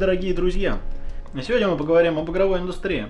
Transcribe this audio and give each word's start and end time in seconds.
дорогие 0.00 0.32
друзья! 0.32 0.78
Сегодня 1.42 1.68
мы 1.68 1.76
поговорим 1.76 2.18
об 2.18 2.30
игровой 2.30 2.60
индустрии. 2.60 3.08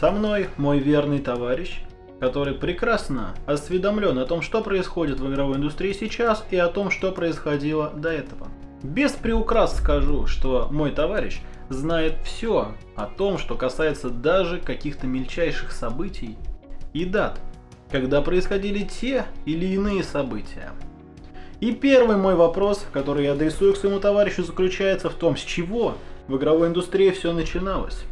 Со 0.00 0.10
мной 0.10 0.48
мой 0.56 0.78
верный 0.78 1.18
товарищ, 1.18 1.82
который 2.18 2.54
прекрасно 2.54 3.34
осведомлен 3.44 4.18
о 4.18 4.24
том, 4.24 4.40
что 4.40 4.62
происходит 4.62 5.20
в 5.20 5.30
игровой 5.30 5.58
индустрии 5.58 5.92
сейчас 5.92 6.46
и 6.50 6.56
о 6.56 6.68
том, 6.68 6.90
что 6.90 7.12
происходило 7.12 7.90
до 7.90 8.08
этого. 8.08 8.48
Без 8.82 9.12
приукрас 9.12 9.76
скажу, 9.76 10.26
что 10.26 10.68
мой 10.70 10.92
товарищ 10.92 11.40
знает 11.68 12.14
все 12.24 12.72
о 12.96 13.04
том, 13.04 13.36
что 13.36 13.54
касается 13.54 14.08
даже 14.08 14.60
каких-то 14.60 15.06
мельчайших 15.06 15.72
событий 15.72 16.38
и 16.94 17.04
дат, 17.04 17.38
когда 17.90 18.22
происходили 18.22 18.82
те 18.84 19.26
или 19.44 19.66
иные 19.66 20.02
события. 20.02 20.70
И 21.60 21.72
первый 21.72 22.16
мой 22.16 22.36
вопрос, 22.36 22.86
который 22.92 23.24
я 23.24 23.32
адресую 23.32 23.74
к 23.74 23.76
своему 23.76 23.98
товарищу, 23.98 24.44
заключается 24.44 25.10
в 25.10 25.14
том, 25.14 25.36
с 25.36 25.40
чего 25.40 25.94
в 26.28 26.36
игровой 26.36 26.68
индустрии 26.68 27.10
все 27.10 27.32
начиналось. 27.32 28.04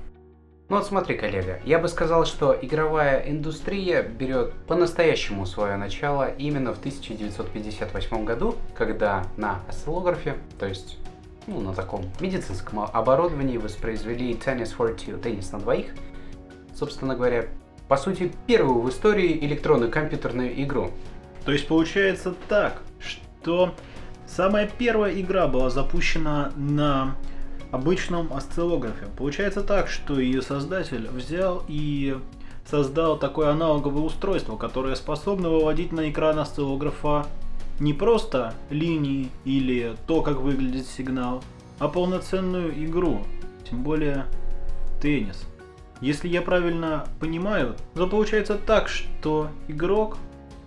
Ну 0.68 0.78
вот 0.78 0.86
смотри, 0.86 1.16
коллега, 1.16 1.60
я 1.64 1.78
бы 1.78 1.86
сказал, 1.86 2.26
что 2.26 2.56
игровая 2.60 3.22
индустрия 3.30 4.02
берет 4.02 4.52
по-настоящему 4.66 5.46
свое 5.46 5.76
начало 5.76 6.28
именно 6.28 6.74
в 6.74 6.78
1958 6.80 8.24
году, 8.24 8.56
когда 8.74 9.24
на 9.36 9.60
осциллографе, 9.68 10.34
то 10.58 10.66
есть 10.66 10.98
ну, 11.46 11.60
на 11.60 11.72
таком 11.72 12.06
медицинском 12.18 12.80
оборудовании 12.80 13.58
воспроизвели 13.58 14.32
Tennis 14.32 14.74
for 14.76 14.96
Two, 14.96 15.20
теннис 15.20 15.52
на 15.52 15.60
двоих. 15.60 15.94
Собственно 16.74 17.14
говоря, 17.14 17.46
по 17.86 17.96
сути, 17.96 18.32
первую 18.48 18.80
в 18.80 18.90
истории 18.90 19.38
электронную 19.46 19.92
компьютерную 19.92 20.60
игру. 20.64 20.90
То 21.44 21.52
есть 21.52 21.68
получается 21.68 22.34
так, 22.48 22.82
что 22.98 23.20
самая 24.26 24.68
первая 24.78 25.20
игра 25.20 25.46
была 25.46 25.70
запущена 25.70 26.52
на 26.56 27.16
обычном 27.70 28.32
осциллографе. 28.32 29.06
Получается 29.16 29.62
так, 29.62 29.88
что 29.88 30.18
ее 30.18 30.42
создатель 30.42 31.08
взял 31.08 31.64
и 31.68 32.18
создал 32.68 33.18
такое 33.18 33.50
аналоговое 33.50 34.02
устройство, 34.02 34.56
которое 34.56 34.94
способно 34.96 35.50
выводить 35.50 35.92
на 35.92 36.10
экран 36.10 36.38
осциллографа 36.38 37.26
не 37.78 37.92
просто 37.92 38.54
линии 38.70 39.30
или 39.44 39.96
то, 40.06 40.22
как 40.22 40.38
выглядит 40.38 40.86
сигнал, 40.86 41.42
а 41.78 41.88
полноценную 41.88 42.72
игру, 42.84 43.22
тем 43.68 43.82
более 43.82 44.26
теннис. 45.00 45.46
Если 46.00 46.28
я 46.28 46.42
правильно 46.42 47.06
понимаю, 47.20 47.76
то 47.94 48.06
получается 48.06 48.56
так, 48.56 48.88
что 48.88 49.48
игрок 49.68 50.18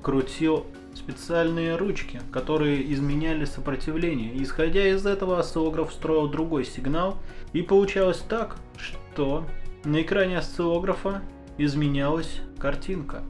крутил 0.02 0.66
специальные 1.00 1.75
ручки, 1.75 2.22
которые 2.31 2.94
изменяли 2.94 3.45
сопротивление. 3.45 4.42
Исходя 4.44 4.88
из 4.88 5.06
этого, 5.06 5.39
осциллограф 5.39 5.91
строил 5.91 6.28
другой 6.28 6.66
сигнал, 6.66 7.17
и 7.53 7.61
получалось 7.61 8.23
так, 8.28 8.58
что 8.78 9.45
на 9.83 10.02
экране 10.02 10.38
осциллографа 10.38 11.22
изменялась 11.58 12.41
картинка. 12.59 13.23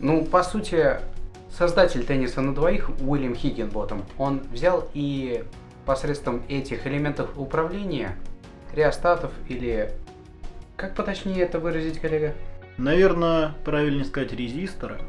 Ну, 0.00 0.24
по 0.24 0.42
сути, 0.42 1.00
создатель 1.50 2.04
тенниса 2.04 2.40
на 2.40 2.54
двоих, 2.54 2.90
Уильям 3.00 3.34
Хиггинботом, 3.34 4.04
он 4.16 4.40
взял 4.52 4.88
и 4.94 5.44
посредством 5.86 6.42
этих 6.48 6.86
элементов 6.86 7.30
управления, 7.36 8.16
реостатов 8.74 9.32
или... 9.48 9.92
Как 10.76 10.94
поточнее 10.94 11.40
это 11.40 11.58
выразить, 11.58 11.98
коллега? 11.98 12.34
Наверное, 12.76 13.54
правильнее 13.64 14.04
сказать 14.04 14.32
резистора, 14.32 15.00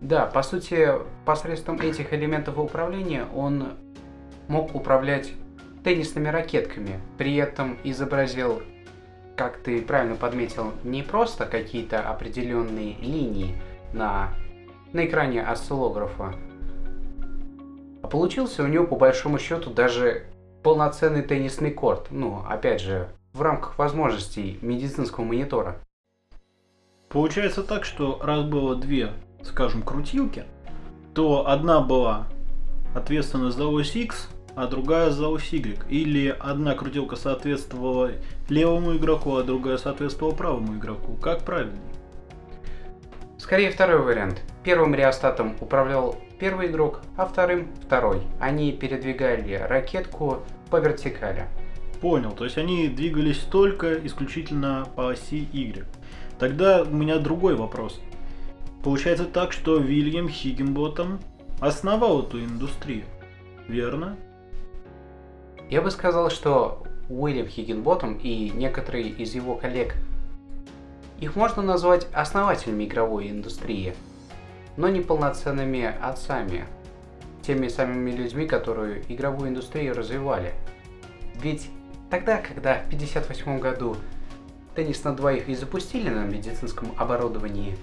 да, 0.00 0.26
по 0.26 0.42
сути, 0.42 0.90
посредством 1.24 1.80
этих 1.80 2.12
элементов 2.12 2.58
управления 2.58 3.26
он 3.34 3.74
мог 4.48 4.74
управлять 4.74 5.32
теннисными 5.84 6.28
ракетками, 6.28 7.00
при 7.16 7.36
этом 7.36 7.78
изобразил, 7.84 8.62
как 9.36 9.58
ты 9.58 9.80
правильно 9.80 10.16
подметил, 10.16 10.72
не 10.84 11.02
просто 11.02 11.46
какие-то 11.46 12.00
определенные 12.00 12.96
линии 12.96 13.56
на, 13.92 14.30
на 14.92 15.06
экране 15.06 15.42
осциллографа, 15.42 16.34
а 18.02 18.08
получился 18.08 18.62
у 18.62 18.66
него 18.66 18.86
по 18.86 18.96
большому 18.96 19.38
счету 19.38 19.70
даже 19.70 20.26
полноценный 20.62 21.22
теннисный 21.22 21.70
корт. 21.70 22.08
Ну, 22.10 22.44
опять 22.46 22.80
же, 22.80 23.08
в 23.32 23.42
рамках 23.42 23.78
возможностей 23.78 24.58
медицинского 24.62 25.24
монитора. 25.24 25.80
Получается 27.08 27.62
так, 27.62 27.84
что 27.84 28.18
раз 28.22 28.44
было 28.44 28.74
две 28.74 29.12
скажем, 29.46 29.82
крутилки, 29.82 30.44
то 31.14 31.48
одна 31.48 31.80
была 31.80 32.26
ответственна 32.94 33.50
за 33.50 33.66
ось 33.66 33.94
X, 33.94 34.28
а 34.54 34.66
другая 34.66 35.10
за 35.10 35.28
ось 35.28 35.52
Y. 35.52 35.78
Или 35.88 36.34
одна 36.38 36.74
крутилка 36.74 37.16
соответствовала 37.16 38.12
левому 38.48 38.96
игроку, 38.96 39.36
а 39.36 39.42
другая 39.42 39.76
соответствовала 39.76 40.34
правому 40.34 40.76
игроку. 40.76 41.14
Как 41.16 41.42
правильнее? 41.44 41.80
Скорее 43.38 43.70
второй 43.70 44.00
вариант. 44.00 44.42
Первым 44.64 44.94
реостатом 44.94 45.56
управлял 45.60 46.16
первый 46.40 46.68
игрок, 46.68 47.02
а 47.16 47.26
вторым 47.26 47.68
второй. 47.84 48.22
Они 48.40 48.72
передвигали 48.72 49.54
ракетку 49.54 50.38
по 50.70 50.78
вертикали. 50.78 51.46
Понял, 52.00 52.32
то 52.32 52.44
есть 52.44 52.58
они 52.58 52.88
двигались 52.88 53.38
только 53.38 53.94
исключительно 54.06 54.86
по 54.96 55.10
оси 55.10 55.48
Y. 55.52 55.84
Тогда 56.38 56.82
у 56.82 56.94
меня 56.94 57.18
другой 57.18 57.54
вопрос. 57.54 58.00
Получается 58.86 59.24
так, 59.24 59.50
что 59.50 59.78
Вильям 59.78 60.28
Хиггинботом 60.28 61.18
основал 61.58 62.22
эту 62.22 62.38
индустрию, 62.38 63.04
верно? 63.66 64.16
Я 65.68 65.82
бы 65.82 65.90
сказал, 65.90 66.30
что 66.30 66.84
Уильям 67.08 67.48
Хиггинботом 67.48 68.16
и 68.16 68.48
некоторые 68.50 69.08
из 69.08 69.34
его 69.34 69.56
коллег, 69.56 69.96
их 71.18 71.34
можно 71.34 71.62
назвать 71.62 72.06
основателями 72.12 72.84
игровой 72.84 73.28
индустрии, 73.28 73.96
но 74.76 74.88
не 74.88 75.00
полноценными 75.00 75.82
отцами, 75.82 76.64
теми 77.42 77.66
самыми 77.66 78.12
людьми, 78.12 78.46
которые 78.46 79.02
игровую 79.12 79.48
индустрию 79.48 79.96
развивали. 79.96 80.54
Ведь 81.42 81.70
тогда, 82.08 82.36
когда 82.36 82.84
в 82.84 82.86
1958 82.86 83.58
году 83.58 83.96
теннис 84.76 85.02
на 85.02 85.12
двоих 85.12 85.48
и 85.48 85.56
запустили 85.56 86.08
на 86.08 86.24
медицинском 86.24 86.92
оборудовании, 86.96 87.76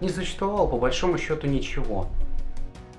не 0.00 0.08
существовало 0.08 0.66
по 0.66 0.78
большому 0.78 1.18
счету 1.18 1.46
ничего. 1.46 2.08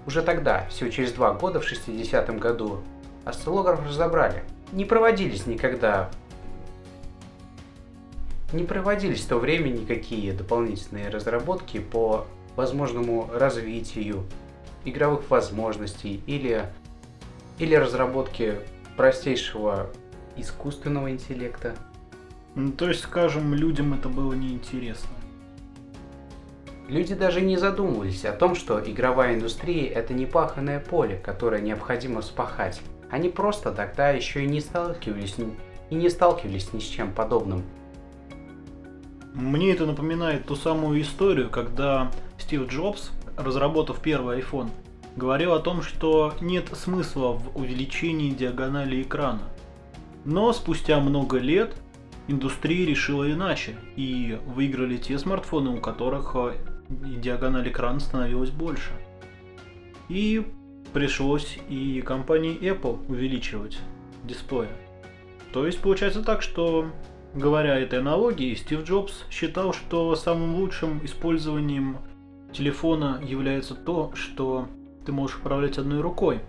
Уже 0.06 0.22
тогда, 0.22 0.66
всего 0.70 0.90
через 0.90 1.12
два 1.12 1.34
года, 1.34 1.60
в 1.60 1.72
60-м 1.72 2.40
году, 2.40 2.80
осциллограф 3.26 3.86
разобрали. 3.86 4.44
Не 4.72 4.86
проводились 4.86 5.46
никогда 5.46 6.10
не 8.54 8.64
проводились 8.64 9.22
в 9.22 9.28
то 9.28 9.38
время 9.38 9.70
никакие 9.70 10.34
дополнительные 10.34 11.10
разработки 11.10 11.80
по 11.80 12.26
возможному 12.56 13.30
развитию 13.32 14.26
игровых 14.86 15.30
возможностей 15.30 16.24
или, 16.26 16.66
или 17.60 17.76
разработки 17.76 18.60
простейшего 18.98 19.90
искусственного 20.36 21.12
интеллекта. 21.12 21.76
Ну, 22.56 22.72
то 22.72 22.88
есть, 22.88 23.02
скажем, 23.02 23.54
людям 23.54 23.94
это 23.94 24.10
было 24.10 24.34
неинтересно. 24.34 25.10
Люди 26.90 27.14
даже 27.14 27.42
не 27.42 27.56
задумывались 27.56 28.26
о 28.26 28.32
том, 28.32 28.56
что 28.56 28.82
игровая 28.84 29.36
индустрия– 29.36 29.88
это 29.94 30.16
не 30.16 30.26
паханное 30.26 30.80
поле, 30.80 31.22
которое 31.24 31.62
необходимо 31.62 32.24
спахать. 32.24 32.82
Они 33.12 33.30
просто 33.30 33.72
тогда 33.72 34.10
еще 34.10 34.44
и 34.44 34.48
не 34.48 34.60
сталкивались, 34.60 35.36
и 35.92 35.96
не 35.96 36.10
сталкивались 36.10 36.74
ни 36.74 36.80
с 36.80 36.84
чем 36.84 37.14
подобным. 37.14 37.64
Мне 39.36 39.72
это 39.72 39.86
напоминает 39.86 40.48
ту 40.48 40.56
самую 40.56 41.00
историю, 41.02 41.52
когда 41.52 42.12
Стив 42.40 42.68
Джобс, 42.68 43.12
разработав 43.38 44.02
первый 44.02 44.40
iPhone, 44.40 44.72
говорил 45.16 45.54
о 45.54 45.60
том, 45.60 45.84
что 45.84 46.34
нет 46.42 46.70
смысла 46.74 47.34
в 47.34 47.56
увеличении 47.56 48.32
диагонали 48.32 49.04
экрана. 49.04 49.44
Но 50.26 50.52
спустя 50.54 51.00
много 51.00 51.38
лет 51.38 51.76
индустрия 52.28 52.86
решила 52.86 53.32
иначе, 53.32 53.76
и 53.96 54.40
выиграли 54.48 54.98
те 54.98 55.18
смартфоны, 55.18 55.72
у 55.72 55.82
которых 55.82 56.32
э, 56.36 56.54
и 56.90 57.16
диагональ 57.16 57.70
экрана 57.70 58.00
становилась 58.00 58.50
больше. 58.50 58.92
И 60.08 60.46
пришлось 60.94 61.60
и 61.70 62.02
компании 62.02 62.60
Apple 62.60 63.06
увеличивать 63.08 63.80
дисплей. 64.24 64.70
То 65.54 65.66
есть 65.66 65.80
получается 65.80 66.24
так, 66.24 66.42
что 66.42 66.88
говоря 67.34 67.80
этой 67.80 68.00
аналогией, 68.00 68.56
Стив 68.56 68.84
Джобс 68.84 69.26
считал, 69.30 69.74
что 69.74 70.16
самым 70.16 70.56
лучшим 70.56 71.04
использованием 71.06 71.98
телефона 72.54 73.22
является 73.24 73.76
то, 73.76 74.12
что 74.16 74.68
ты 75.06 75.12
можешь 75.12 75.38
управлять 75.38 75.78
одной 75.78 76.02
рукой. 76.02 76.42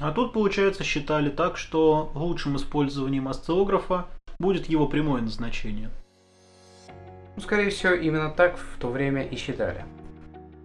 А 0.00 0.10
тут, 0.10 0.32
получается, 0.32 0.84
считали 0.84 1.28
так, 1.28 1.58
что 1.58 2.10
лучшим 2.14 2.56
использованием 2.56 3.28
осциллографа 3.28 4.06
будет 4.38 4.68
его 4.68 4.86
прямое 4.86 5.20
назначение– 5.20 5.90
ну, 7.36 7.42
скорее 7.42 7.70
всего, 7.70 7.94
именно 7.94 8.30
так 8.30 8.56
в 8.56 8.78
то 8.78 8.88
время 8.88 9.22
и 9.22 9.36
считали. 9.36 9.84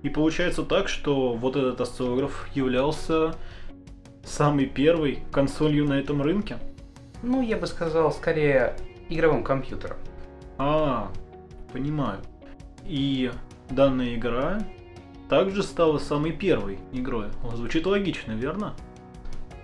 И 0.03 0.09
получается 0.09 0.63
так, 0.63 0.89
что 0.89 1.33
вот 1.33 1.55
этот 1.55 1.81
осциллограф 1.81 2.47
являлся 2.53 3.35
самой 4.23 4.65
первой 4.65 5.23
консолью 5.31 5.85
на 5.85 5.93
этом 5.93 6.21
рынке. 6.21 6.57
Ну, 7.23 7.41
я 7.41 7.57
бы 7.57 7.67
сказал, 7.67 8.11
скорее 8.11 8.75
игровым 9.09 9.43
компьютером. 9.43 9.97
А, 10.57 11.11
понимаю. 11.71 12.19
И 12.85 13.31
данная 13.69 14.15
игра 14.15 14.59
также 15.29 15.63
стала 15.63 15.97
самой 15.97 16.31
первой 16.31 16.79
игрой. 16.91 17.27
Звучит 17.53 17.85
логично, 17.85 18.33
верно? 18.33 18.75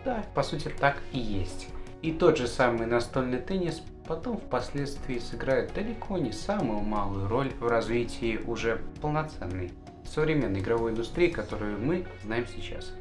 Да, 0.03 0.23
по 0.33 0.43
сути 0.43 0.71
так 0.79 0.97
и 1.11 1.19
есть. 1.19 1.67
И 2.01 2.11
тот 2.11 2.37
же 2.37 2.47
самый 2.47 2.85
настольный 2.85 3.39
теннис 3.39 3.81
потом 4.07 4.37
впоследствии 4.37 5.19
сыграет 5.19 5.73
далеко 5.73 6.17
не 6.17 6.31
самую 6.31 6.81
малую 6.81 7.27
роль 7.27 7.51
в 7.59 7.67
развитии 7.67 8.39
уже 8.45 8.81
полноценной 9.01 9.71
современной 10.05 10.59
игровой 10.59 10.91
индустрии, 10.91 11.29
которую 11.29 11.79
мы 11.79 12.05
знаем 12.23 12.45
сейчас. 12.47 12.93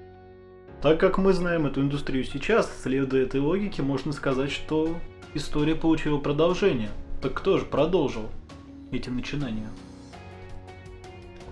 Так 0.81 0.99
как 0.99 1.19
мы 1.19 1.32
знаем 1.32 1.66
эту 1.66 1.81
индустрию 1.81 2.25
сейчас, 2.25 2.70
следуя 2.82 3.22
этой 3.25 3.40
логике, 3.40 3.82
можно 3.82 4.12
сказать, 4.12 4.50
что 4.50 4.96
история 5.34 5.75
получила 5.75 6.19
продолжение. 6.19 6.90
Так 7.20 7.34
кто 7.34 7.58
же 7.58 7.64
продолжил 7.64 8.28
эти 8.90 9.08
начинания? 9.08 9.69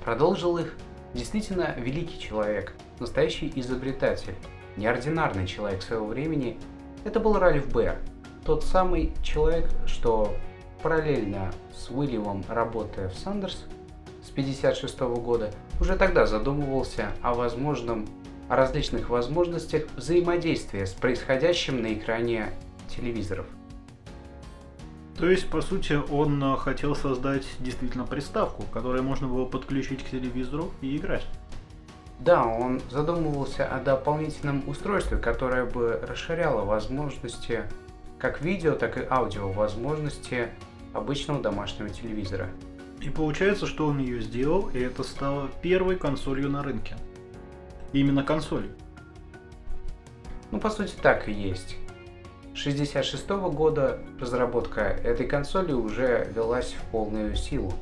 Продолжил 0.04 0.58
их 0.58 0.74
действительно 1.14 1.74
великий 1.78 2.18
человек, 2.18 2.74
настоящий 2.98 3.52
изобретатель, 3.54 4.34
неординарный 4.76 5.46
человек 5.46 5.82
своего 5.82 6.06
времени. 6.06 6.58
Это 7.04 7.20
был 7.20 7.38
Ральф 7.38 7.72
Бэр, 7.72 7.98
тот 8.44 8.64
самый 8.64 9.12
человек, 9.22 9.68
что 9.86 10.34
параллельно 10.82 11.52
с 11.74 11.90
Уильямом, 11.90 12.44
работая 12.48 13.08
в 13.08 13.14
Сандерс 13.14 13.64
с 14.22 14.30
1956 14.30 15.00
года, 15.22 15.52
уже 15.80 15.96
тогда 15.96 16.26
задумывался 16.26 17.12
о 17.22 17.34
возможном 17.34 18.06
о 18.50 18.56
различных 18.56 19.10
возможностях 19.10 19.84
взаимодействия 19.96 20.84
с 20.84 20.90
происходящим 20.90 21.82
на 21.82 21.94
экране 21.94 22.50
телевизоров. 22.88 23.46
То 25.16 25.30
есть, 25.30 25.48
по 25.48 25.60
сути, 25.60 26.00
он 26.10 26.42
э, 26.42 26.56
хотел 26.56 26.96
создать 26.96 27.46
действительно 27.60 28.04
приставку, 28.04 28.64
которую 28.72 29.04
можно 29.04 29.28
было 29.28 29.44
подключить 29.44 30.02
к 30.02 30.10
телевизору 30.10 30.72
и 30.80 30.96
играть. 30.96 31.24
Да, 32.18 32.44
он 32.44 32.80
задумывался 32.90 33.66
о 33.66 33.78
дополнительном 33.78 34.68
устройстве, 34.68 35.16
которое 35.16 35.64
бы 35.64 36.00
расширяло 36.02 36.64
возможности 36.64 37.62
как 38.20 38.42
видео, 38.42 38.74
так 38.74 38.98
и 38.98 39.06
аудио 39.08 39.50
возможности 39.50 40.50
обычного 40.92 41.40
домашнего 41.40 41.88
телевизора. 41.88 42.50
И 43.00 43.08
получается, 43.08 43.66
что 43.66 43.86
он 43.86 43.98
ее 43.98 44.20
сделал, 44.20 44.68
и 44.68 44.78
это 44.78 45.02
стало 45.02 45.48
первой 45.62 45.96
консолью 45.96 46.50
на 46.50 46.62
рынке. 46.62 46.96
Именно 47.92 48.22
консолью. 48.22 48.72
Ну, 50.50 50.60
по 50.60 50.68
сути, 50.68 50.94
так 51.00 51.28
и 51.28 51.32
есть. 51.32 51.76
1966 52.50 53.28
года 53.54 54.00
разработка 54.20 54.80
этой 54.82 55.26
консоли 55.26 55.72
уже 55.72 56.30
велась 56.34 56.72
в 56.72 56.82
полную 56.90 57.34
силу. 57.36 57.72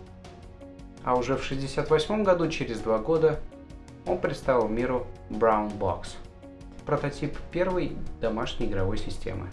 А 1.02 1.16
уже 1.16 1.36
в 1.36 1.44
1968 1.44 2.22
году, 2.22 2.48
через 2.48 2.78
два 2.80 2.98
года, 2.98 3.40
он 4.06 4.18
представил 4.18 4.68
миру 4.68 5.06
Brown 5.30 5.76
Box, 5.76 6.10
прототип 6.86 7.36
первой 7.50 7.96
домашней 8.20 8.66
игровой 8.66 8.98
системы. 8.98 9.48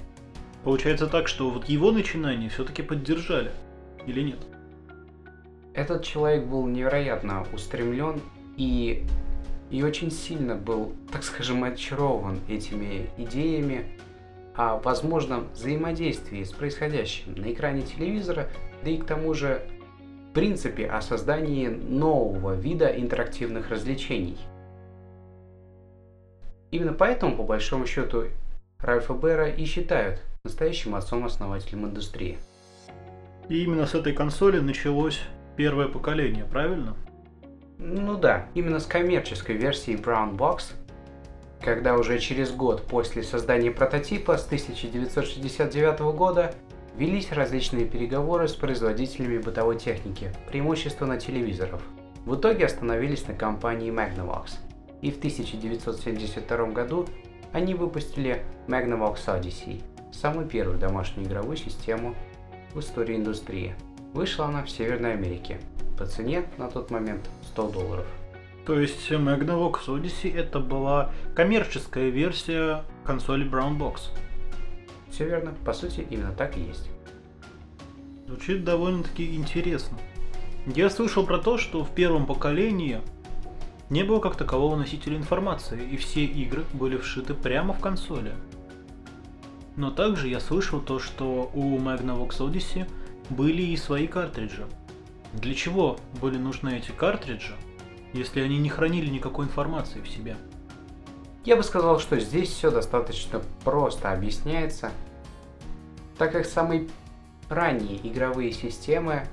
Получается 0.66 1.06
так, 1.06 1.28
что 1.28 1.52
вот 1.52 1.70
его 1.70 1.92
начинание 1.92 2.50
все-таки 2.50 2.82
поддержали, 2.82 3.52
или 4.08 4.22
нет? 4.22 4.40
Этот 5.76 6.04
человек 6.04 6.48
был 6.48 6.66
невероятно 6.66 7.46
устремлен 7.54 8.20
и, 8.58 9.06
и 9.70 9.84
очень 9.84 10.10
сильно 10.10 10.56
был, 10.56 10.96
так 11.12 11.24
скажем, 11.24 11.64
очарован 11.64 12.40
этими 12.50 13.12
идеями, 13.16 13.86
о 14.56 14.78
возможном 14.78 15.50
взаимодействии 15.54 16.44
с 16.44 16.52
происходящим 16.52 17.36
на 17.36 17.52
экране 17.52 17.84
телевизора, 17.84 18.50
да 18.84 18.90
и 18.90 18.98
к 18.98 19.06
тому 19.06 19.36
же 19.36 19.68
в 20.32 20.34
принципе 20.34 20.88
о 20.88 21.02
создании 21.02 21.68
нового 21.68 22.56
вида 22.56 22.88
интерактивных 22.88 23.70
развлечений. 23.70 24.38
Именно 26.72 26.94
поэтому, 26.94 27.38
по 27.38 27.44
большому 27.44 27.86
счету, 27.86 28.24
Ральфа 28.80 29.14
Бера 29.14 29.48
и 29.48 29.64
считают 29.66 30.22
настоящим 30.46 30.96
отцом-основателем 30.96 31.86
индустрии. 31.86 32.38
И 33.50 33.64
именно 33.64 33.86
с 33.86 33.94
этой 33.94 34.14
консоли 34.14 34.60
началось 34.60 35.20
первое 35.58 35.90
поколение, 35.90 36.46
правильно? 36.46 36.96
Ну 37.78 38.18
да, 38.18 38.48
именно 38.54 38.80
с 38.80 38.86
коммерческой 38.86 39.58
версии 39.58 39.96
Brown 39.96 40.38
Box 40.38 40.74
когда 41.66 41.96
уже 41.96 42.20
через 42.20 42.52
год 42.52 42.84
после 42.84 43.24
создания 43.24 43.72
прототипа 43.72 44.38
с 44.38 44.46
1969 44.46 46.00
года 46.16 46.54
велись 46.96 47.32
различные 47.32 47.86
переговоры 47.86 48.48
с 48.48 48.54
производителями 48.54 49.40
бытовой 49.40 49.78
техники, 49.78 50.32
преимущественно 50.48 51.18
телевизоров. 51.18 51.82
В 52.26 52.36
итоге 52.36 52.68
остановились 52.68 53.28
на 53.28 53.34
компании 53.34 53.92
Magnavox, 53.92 54.52
и 55.02 55.12
в 55.12 55.18
1972 55.18 56.68
году 56.68 57.08
они 57.52 57.74
выпустили 57.74 58.44
Magnavox 58.68 59.26
Odyssey, 59.26 59.82
самую 60.16 60.48
первую 60.48 60.80
домашнюю 60.80 61.28
игровую 61.28 61.58
систему 61.58 62.16
в 62.74 62.80
истории 62.80 63.16
индустрии. 63.16 63.76
Вышла 64.14 64.46
она 64.46 64.64
в 64.64 64.70
Северной 64.70 65.14
Америке 65.14 65.60
по 65.98 66.06
цене 66.06 66.46
на 66.58 66.70
тот 66.70 66.90
момент 66.90 67.30
100 67.44 67.72
долларов. 67.72 68.06
То 68.66 68.80
есть 68.80 69.12
Magnavox 69.12 69.86
Odyssey 69.88 70.36
это 70.36 70.60
была 70.60 71.12
коммерческая 71.36 72.10
версия 72.10 72.84
консоли 73.04 73.46
Brown 73.48 73.78
Box. 73.78 74.10
Все 75.12 75.26
верно, 75.26 75.54
по 75.64 75.74
сути 75.74 76.06
именно 76.10 76.32
так 76.32 76.58
и 76.58 76.62
есть. 76.62 76.90
Звучит 78.28 78.64
довольно-таки 78.64 79.36
интересно. 79.36 79.98
Я 80.66 80.90
слышал 80.90 81.26
про 81.28 81.38
то, 81.38 81.60
что 81.60 81.84
в 81.84 81.94
первом 81.94 82.26
поколении 82.26 83.02
не 83.92 84.04
было 84.04 84.20
как 84.20 84.36
такового 84.36 84.76
носителя 84.76 85.16
информации, 85.16 85.80
и 85.92 85.96
все 85.96 86.26
игры 86.26 86.64
были 86.74 86.98
вшиты 86.98 87.36
прямо 87.36 87.74
в 87.74 87.80
консоли. 87.80 88.34
Но 89.76 89.92
также 89.92 90.28
я 90.28 90.40
слышал 90.40 90.80
то, 90.80 91.00
что 91.00 91.50
у 91.54 91.78
Magnavox 91.78 92.38
Odyssey 92.40 92.90
были 93.30 93.62
и 93.62 93.78
свои 93.78 94.08
картриджи. 94.08 94.66
Для 95.34 95.54
чего 95.54 95.98
были 96.22 96.38
нужны 96.38 96.78
эти 96.78 96.92
картриджи? 96.92 97.56
если 98.16 98.42
они 98.42 98.58
не 98.58 98.70
хранили 98.70 99.10
никакой 99.10 99.46
информации 99.46 100.02
в 100.02 100.08
себе? 100.08 100.38
Я 101.44 101.58
бы 101.58 101.64
сказал, 101.64 102.00
что 102.00 102.20
здесь 102.20 102.50
все 102.50 102.72
достаточно 102.72 103.42
просто 103.64 104.12
объясняется, 104.12 104.92
так 106.18 106.32
как 106.32 106.46
самые 106.46 106.88
ранние 107.50 107.98
игровые 108.08 108.52
системы 108.52 109.28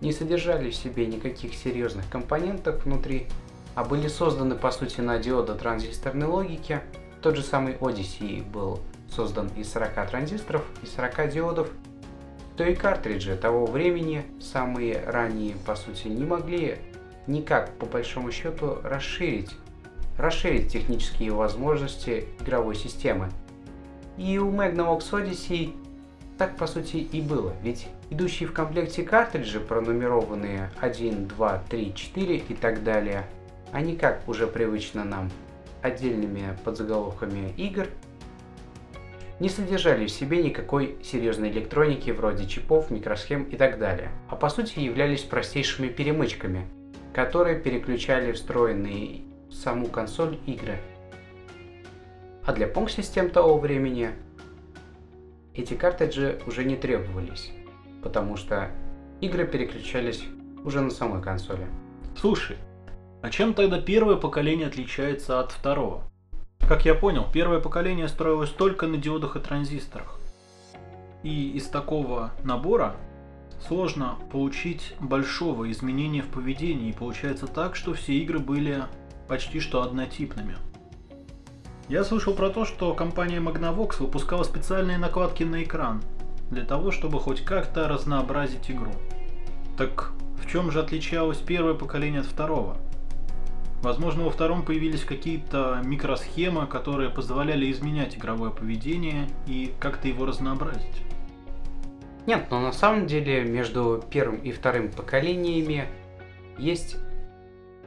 не 0.00 0.12
содержали 0.12 0.70
в 0.70 0.74
себе 0.74 1.06
никаких 1.06 1.54
серьезных 1.54 2.08
компонентов 2.10 2.84
внутри, 2.84 3.28
а 3.74 3.84
были 3.84 4.08
созданы 4.08 4.56
по 4.56 4.70
сути 4.72 5.00
на 5.00 5.18
диодо-транзисторной 5.18 6.26
логике. 6.26 6.82
Тот 7.22 7.36
же 7.36 7.42
самый 7.42 7.74
Odyssey 7.74 8.42
был 8.42 8.80
создан 9.10 9.48
из 9.56 9.72
40 9.72 10.10
транзисторов 10.10 10.64
и 10.82 10.86
40 10.86 11.30
диодов, 11.30 11.70
то 12.56 12.64
и 12.64 12.74
картриджи 12.74 13.36
того 13.36 13.66
времени, 13.66 14.24
самые 14.40 15.02
ранние 15.04 15.56
по 15.66 15.74
сути, 15.74 16.08
не 16.08 16.24
могли 16.24 16.78
никак, 17.26 17.72
по 17.78 17.86
большому 17.86 18.30
счету, 18.30 18.78
расширить, 18.82 19.50
расширить 20.16 20.72
технические 20.72 21.32
возможности 21.32 22.26
игровой 22.40 22.76
системы. 22.76 23.30
И 24.16 24.38
у 24.38 24.50
Magnavox 24.52 25.10
Odyssey 25.10 25.74
так 26.38 26.56
по 26.56 26.66
сути 26.66 26.96
и 26.96 27.20
было, 27.20 27.52
ведь 27.62 27.88
идущие 28.10 28.48
в 28.48 28.52
комплекте 28.52 29.02
картриджи, 29.02 29.60
пронумерованные 29.60 30.70
1, 30.80 31.28
2, 31.28 31.62
3, 31.68 31.94
4 31.94 32.36
и 32.36 32.54
так 32.54 32.82
далее, 32.84 33.26
они 33.72 33.96
как 33.96 34.28
уже 34.28 34.46
привычно 34.46 35.04
нам 35.04 35.30
отдельными 35.82 36.56
подзаголовками 36.64 37.52
игр, 37.56 37.88
не 39.40 39.48
содержали 39.48 40.06
в 40.06 40.10
себе 40.10 40.42
никакой 40.42 40.96
серьезной 41.02 41.50
электроники 41.50 42.10
вроде 42.10 42.46
чипов, 42.46 42.90
микросхем 42.90 43.44
и 43.44 43.56
так 43.56 43.78
далее, 43.78 44.10
а 44.28 44.36
по 44.36 44.48
сути 44.48 44.78
являлись 44.78 45.22
простейшими 45.22 45.88
перемычками, 45.88 46.68
которые 47.12 47.60
переключали 47.60 48.32
встроенные 48.32 49.22
в 49.48 49.52
саму 49.52 49.86
консоль 49.86 50.38
игры. 50.46 50.78
А 52.44 52.52
для 52.52 52.66
Pong-систем 52.66 53.30
того 53.30 53.58
времени 53.58 54.10
эти 55.54 55.74
картриджи 55.74 56.40
уже 56.46 56.64
не 56.64 56.76
требовались, 56.76 57.50
потому 58.02 58.36
что 58.36 58.70
игры 59.20 59.46
переключались 59.46 60.24
уже 60.64 60.80
на 60.80 60.90
самой 60.90 61.22
консоли. 61.22 61.66
Слушай, 62.16 62.56
а 63.22 63.30
чем 63.30 63.54
тогда 63.54 63.80
первое 63.80 64.16
поколение 64.16 64.66
отличается 64.66 65.40
от 65.40 65.52
второго? 65.52 66.04
Как 66.68 66.86
я 66.86 66.94
понял, 66.94 67.26
первое 67.30 67.60
поколение 67.60 68.08
строилось 68.08 68.48
только 68.48 68.86
на 68.86 68.96
диодах 68.96 69.36
и 69.36 69.40
транзисторах. 69.40 70.18
И 71.22 71.50
из 71.50 71.66
такого 71.66 72.32
набора 72.42 72.96
сложно 73.66 74.16
получить 74.32 74.94
большого 74.98 75.70
изменения 75.70 76.22
в 76.22 76.28
поведении, 76.28 76.88
и 76.88 76.94
получается 76.94 77.46
так, 77.46 77.76
что 77.76 77.92
все 77.92 78.14
игры 78.14 78.38
были 78.38 78.84
почти 79.28 79.60
что 79.60 79.82
однотипными. 79.82 80.56
Я 81.88 82.02
слышал 82.02 82.32
про 82.32 82.48
то, 82.48 82.64
что 82.64 82.94
компания 82.94 83.40
Magnavox 83.40 83.98
выпускала 83.98 84.42
специальные 84.42 84.96
накладки 84.96 85.44
на 85.44 85.62
экран 85.62 86.02
для 86.50 86.64
того, 86.64 86.90
чтобы 86.92 87.20
хоть 87.20 87.42
как-то 87.42 87.88
разнообразить 87.88 88.70
игру. 88.70 88.92
Так 89.76 90.12
в 90.42 90.50
чем 90.50 90.70
же 90.70 90.80
отличалось 90.80 91.38
первое 91.38 91.74
поколение 91.74 92.20
от 92.20 92.26
второго? 92.26 92.78
Возможно, 93.84 94.24
во 94.24 94.30
втором 94.30 94.62
появились 94.62 95.04
какие-то 95.04 95.82
микросхемы, 95.84 96.66
которые 96.66 97.10
позволяли 97.10 97.70
изменять 97.70 98.16
игровое 98.16 98.50
поведение 98.50 99.28
и 99.46 99.74
как-то 99.78 100.08
его 100.08 100.24
разнообразить. 100.24 101.02
Нет, 102.24 102.46
но 102.50 102.60
на 102.60 102.72
самом 102.72 103.06
деле 103.06 103.44
между 103.44 104.02
первым 104.10 104.38
и 104.38 104.52
вторым 104.52 104.90
поколениями 104.90 105.86
есть 106.56 106.96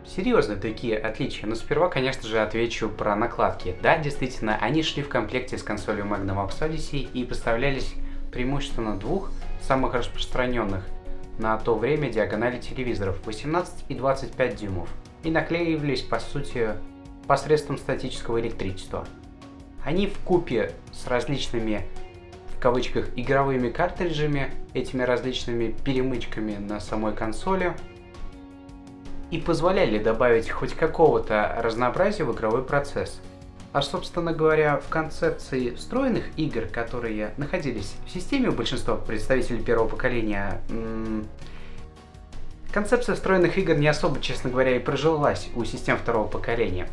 серьезные 0.06 0.60
такие 0.60 1.00
отличия. 1.00 1.48
Но 1.48 1.56
сперва, 1.56 1.90
конечно 1.90 2.28
же, 2.28 2.44
отвечу 2.44 2.90
про 2.90 3.16
накладки. 3.16 3.76
Да, 3.82 3.98
действительно, 3.98 4.56
они 4.58 4.84
шли 4.84 5.02
в 5.02 5.10
комплекте 5.10 5.58
с 5.58 5.64
консолью 5.64 6.06
Magnavox 6.06 6.60
Odyssey 6.60 7.10
и 7.12 7.26
поставлялись 7.26 7.96
преимущественно 8.32 8.96
двух 9.00 9.32
самых 9.64 9.96
распространенных 9.96 10.84
на 11.40 11.58
то 11.58 11.76
время 11.76 12.12
диагонали 12.12 12.60
телевизоров 12.60 13.18
18 13.26 13.86
и 13.90 13.96
25 13.96 14.56
дюймов 14.56 14.90
и 15.28 15.30
наклеивались 15.30 16.04
по 16.04 16.22
сути 16.22 16.70
посредством 17.28 17.78
статического 17.78 18.40
электричества. 18.40 19.06
Они 19.84 20.08
в 20.08 20.18
купе 20.20 20.72
с 20.94 21.06
различными 21.06 21.86
в 22.56 22.60
кавычках 22.60 23.10
игровыми 23.18 23.70
картриджами, 23.70 24.52
этими 24.74 25.04
различными 25.04 25.76
перемычками 25.84 26.56
на 26.56 26.80
самой 26.80 27.14
консоли, 27.14 27.76
и 29.30 29.38
позволяли 29.38 30.00
добавить 30.00 30.50
хоть 30.50 30.74
какого-то 30.74 31.60
разнообразия 31.62 32.24
в 32.24 32.34
игровой 32.34 32.64
процесс. 32.64 33.20
А 33.74 33.82
собственно 33.82 34.32
говоря, 34.32 34.78
в 34.78 34.88
концепции 34.88 35.72
встроенных 35.72 36.24
игр, 36.38 36.68
которые 36.68 37.34
находились 37.36 37.96
в 38.06 38.12
системе 38.12 38.48
у 38.48 38.54
большинства 38.54 38.96
представителей 38.96 39.62
первого 39.62 39.90
поколения, 39.90 40.62
концепция 42.72 43.16
встроенных 43.16 43.58
игр 43.58 43.76
не 43.76 43.88
особо, 43.88 44.20
честно 44.22 44.50
говоря, 44.50 44.76
и 44.76 44.80
прожилась 44.80 45.50
у 45.56 45.64
систем 45.64 45.98
второго 45.98 46.28
поколения. 46.28 46.88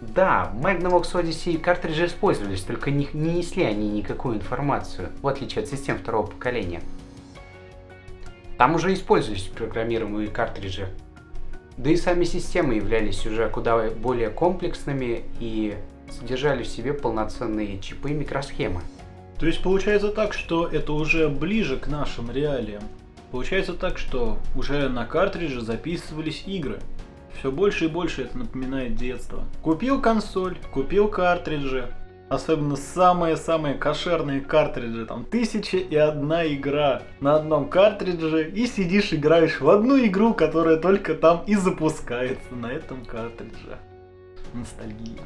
Да, 0.00 0.52
в 0.54 0.60
Magnavox 0.60 1.12
Odyssey 1.14 1.58
картриджи 1.58 2.06
использовались, 2.06 2.60
только 2.60 2.90
не, 2.90 3.08
не 3.12 3.34
несли 3.34 3.64
они 3.64 3.88
никакую 3.90 4.36
информацию, 4.36 5.10
в 5.22 5.28
отличие 5.28 5.64
от 5.64 5.70
систем 5.70 5.98
второго 5.98 6.26
поколения. 6.26 6.82
Там 8.58 8.74
уже 8.74 8.92
использовались 8.92 9.44
программируемые 9.44 10.28
картриджи. 10.28 10.88
Да 11.76 11.90
и 11.90 11.96
сами 11.96 12.24
системы 12.24 12.74
являлись 12.74 13.26
уже 13.26 13.48
куда 13.50 13.90
более 13.90 14.30
комплексными 14.30 15.24
и 15.40 15.76
содержали 16.10 16.62
в 16.62 16.68
себе 16.68 16.94
полноценные 16.94 17.78
чипы 17.80 18.10
и 18.10 18.14
микросхемы. 18.14 18.80
То 19.38 19.46
есть 19.46 19.62
получается 19.62 20.08
так, 20.08 20.32
что 20.32 20.66
это 20.66 20.92
уже 20.92 21.28
ближе 21.28 21.76
к 21.76 21.88
нашим 21.88 22.30
реалиям. 22.30 22.82
Получается 23.36 23.74
так, 23.74 23.98
что 23.98 24.38
уже 24.54 24.88
на 24.88 25.04
картридже 25.04 25.60
записывались 25.60 26.44
игры, 26.46 26.78
все 27.38 27.52
больше 27.52 27.84
и 27.84 27.88
больше 27.88 28.22
это 28.22 28.38
напоминает 28.38 28.94
детство. 28.94 29.44
Купил 29.62 30.00
консоль, 30.00 30.56
купил 30.72 31.08
картриджи. 31.08 31.92
Особенно 32.30 32.76
самые-самые 32.76 33.74
кошерные 33.74 34.40
картриджи. 34.40 35.04
Там 35.04 35.26
тысяча 35.26 35.76
и 35.76 35.94
одна 35.96 36.46
игра 36.46 37.02
на 37.20 37.36
одном 37.36 37.68
картридже. 37.68 38.48
И 38.48 38.66
сидишь 38.66 39.12
играешь 39.12 39.60
в 39.60 39.68
одну 39.68 40.02
игру, 40.06 40.32
которая 40.32 40.78
только 40.78 41.14
там 41.14 41.44
и 41.46 41.56
запускается 41.56 42.54
на 42.54 42.72
этом 42.72 43.04
картридже. 43.04 43.76
Ностальгия. 44.54 45.20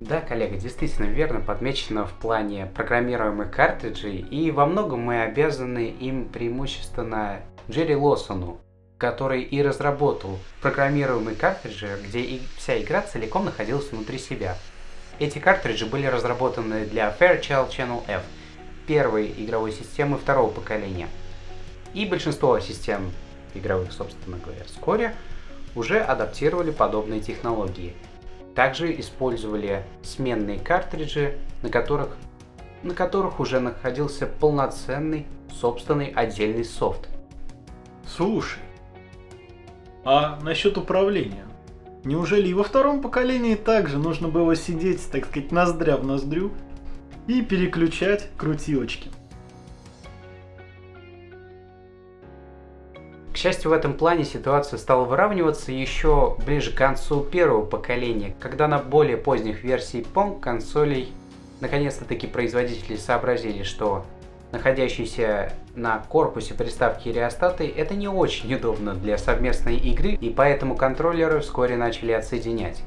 Да, 0.00 0.20
коллега, 0.20 0.56
действительно 0.56 1.06
верно 1.06 1.40
подмечено 1.40 2.04
в 2.04 2.12
плане 2.12 2.66
программируемых 2.66 3.50
картриджей, 3.50 4.18
и 4.18 4.50
во 4.50 4.66
многом 4.66 5.00
мы 5.00 5.22
обязаны 5.22 5.86
им 5.88 6.28
преимущественно 6.28 7.40
Джерри 7.70 7.96
Лоссону, 7.96 8.60
который 8.98 9.42
и 9.42 9.62
разработал 9.62 10.38
программируемые 10.60 11.34
картриджи, 11.34 11.98
где 12.06 12.20
и 12.20 12.42
вся 12.56 12.78
игра 12.78 13.00
целиком 13.00 13.46
находилась 13.46 13.90
внутри 13.90 14.18
себя. 14.18 14.58
Эти 15.18 15.38
картриджи 15.38 15.86
были 15.86 16.04
разработаны 16.04 16.84
для 16.84 17.16
Fairchild 17.18 17.70
Channel 17.70 18.02
F, 18.06 18.22
первой 18.86 19.32
игровой 19.38 19.72
системы 19.72 20.18
второго 20.18 20.50
поколения. 20.50 21.08
И 21.94 22.04
большинство 22.04 22.60
систем 22.60 23.12
игровых, 23.54 23.92
собственно 23.92 24.36
говоря, 24.36 24.64
вскоре 24.66 25.14
уже 25.74 26.00
адаптировали 26.00 26.70
подобные 26.70 27.22
технологии. 27.22 27.94
Также 28.56 28.98
использовали 28.98 29.84
сменные 30.02 30.58
картриджи, 30.58 31.36
на 31.62 31.68
которых, 31.68 32.16
на 32.82 32.94
которых 32.94 33.38
уже 33.38 33.60
находился 33.60 34.26
полноценный 34.26 35.26
собственный 35.60 36.06
отдельный 36.06 36.64
софт. 36.64 37.06
Слушай, 38.06 38.60
а 40.04 40.38
насчет 40.42 40.78
управления? 40.78 41.44
Неужели 42.04 42.48
и 42.48 42.54
во 42.54 42.64
втором 42.64 43.02
поколении 43.02 43.56
также 43.56 43.98
нужно 43.98 44.28
было 44.28 44.56
сидеть, 44.56 45.02
так 45.10 45.26
сказать, 45.26 45.52
ноздря 45.52 45.98
в 45.98 46.06
ноздрю 46.06 46.50
и 47.26 47.42
переключать 47.42 48.30
крутилочки? 48.38 49.10
К 53.36 53.38
счастью, 53.38 53.70
в 53.70 53.74
этом 53.74 53.92
плане 53.92 54.24
ситуация 54.24 54.78
стала 54.78 55.04
выравниваться 55.04 55.70
еще 55.70 56.38
ближе 56.46 56.72
к 56.72 56.78
концу 56.78 57.20
первого 57.20 57.66
поколения, 57.66 58.34
когда 58.40 58.66
на 58.66 58.78
более 58.78 59.18
поздних 59.18 59.62
версий 59.62 60.00
Pong 60.00 60.40
консолей 60.40 61.12
наконец-то 61.60 62.06
таки 62.06 62.26
производители 62.26 62.96
сообразили, 62.96 63.62
что 63.62 64.06
находящиеся 64.52 65.52
на 65.74 65.98
корпусе 66.08 66.54
приставки 66.54 67.10
реостаты, 67.10 67.70
это 67.76 67.94
не 67.94 68.08
очень 68.08 68.54
удобно 68.54 68.94
для 68.94 69.18
совместной 69.18 69.76
игры, 69.76 70.12
и 70.12 70.30
поэтому 70.30 70.74
контроллеры 70.74 71.40
вскоре 71.40 71.76
начали 71.76 72.12
отсоединять. 72.12 72.82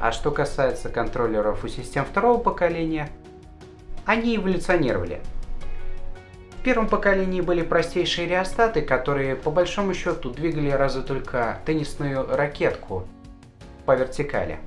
А 0.00 0.12
что 0.12 0.30
касается 0.30 0.88
контроллеров 0.88 1.62
у 1.62 1.68
систем 1.68 2.06
второго 2.06 2.38
поколения, 2.38 3.10
они 4.06 4.36
эволюционировали. 4.36 5.20
Первом 6.64 6.88
поколении 6.88 7.42
были 7.42 7.60
простейшие 7.60 8.26
реостаты, 8.26 8.80
которые 8.80 9.36
по 9.36 9.50
большому 9.50 9.92
счету 9.92 10.30
двигали 10.30 10.70
разве 10.70 11.02
только 11.02 11.58
теннисную 11.66 12.26
ракетку 12.26 13.06
по 13.84 13.94
вертикали. 13.94 14.58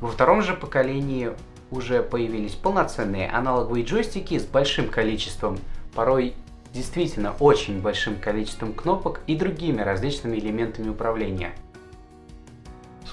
Во 0.00 0.08
втором 0.08 0.42
же 0.42 0.54
поколении 0.54 1.30
уже 1.70 2.02
появились 2.02 2.56
полноценные 2.56 3.30
аналоговые 3.30 3.84
джойстики 3.84 4.36
с 4.40 4.44
большим 4.44 4.88
количеством, 4.88 5.60
порой 5.94 6.34
действительно 6.72 7.32
очень 7.38 7.80
большим 7.80 8.16
количеством 8.16 8.72
кнопок 8.72 9.20
и 9.28 9.36
другими 9.36 9.82
различными 9.82 10.36
элементами 10.36 10.88
управления. 10.88 11.52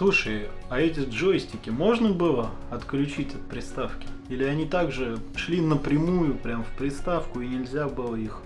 Слушай, 0.02 0.48
а 0.68 0.82
эти 0.82 1.02
джойстики 1.02 1.70
можно 1.70 2.10
было 2.10 2.50
отключить 2.72 3.36
от 3.36 3.42
приставки? 3.42 4.08
Или 4.30 4.46
они 4.46 4.66
также 4.66 5.20
шли 5.36 5.62
напрямую 5.62 6.34
прям 6.34 6.64
в 6.64 6.76
приставку 6.76 7.40
и 7.40 7.48
нельзя 7.48 7.88
было 7.88 8.16
их 8.16 8.42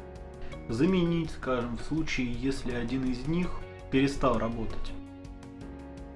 заменить, 0.67 1.31
скажем, 1.31 1.77
в 1.77 1.83
случае, 1.83 2.33
если 2.33 2.73
один 2.73 3.09
из 3.09 3.25
них 3.27 3.47
перестал 3.89 4.37
работать? 4.37 4.91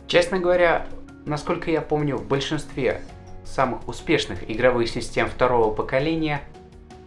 Честно 0.07 0.39
говоря, 0.39 0.87
насколько 1.25 1.71
я 1.71 1.79
помню, 1.79 2.17
в 2.17 2.27
большинстве 2.27 3.01
самых 3.45 3.87
успешных 3.87 4.51
игровых 4.51 4.89
систем 4.89 5.29
второго 5.29 5.73
поколения, 5.73 6.41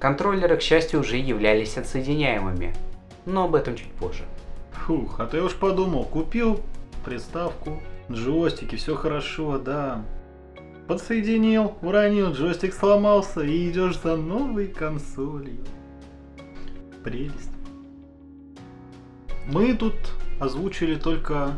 контроллеры, 0.01 0.57
к 0.57 0.63
счастью, 0.63 1.01
уже 1.01 1.19
являлись 1.19 1.77
отсоединяемыми, 1.77 2.75
но 3.27 3.45
об 3.45 3.55
этом 3.55 3.77
чуть 3.77 3.93
позже. 3.93 4.25
Фух, 4.87 5.21
а 5.21 5.27
то 5.27 5.37
я 5.37 5.45
уж 5.45 5.55
подумал, 5.55 6.05
купил 6.05 6.63
приставку, 7.05 7.79
джойстики, 8.13 8.77
все 8.77 8.95
хорошо, 8.97 9.59
да. 9.59 10.05
Подсоединил, 10.89 11.75
уронил, 11.83 12.33
джойстик 12.33 12.75
сломался 12.75 13.43
и 13.43 13.71
идешь 13.71 13.99
за 14.01 14.17
новой 14.17 14.69
консолью. 14.69 15.65
Прелесть. 17.05 17.51
Мы 19.47 19.75
тут 19.75 19.95
озвучили 20.41 20.97
только 20.97 21.57